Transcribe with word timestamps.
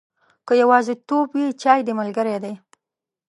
که 0.45 0.53
یوازیتوب 0.61 1.27
وي، 1.35 1.45
چای 1.61 1.79
دې 1.87 1.93
ملګری 1.99 2.37
دی. 2.43 2.53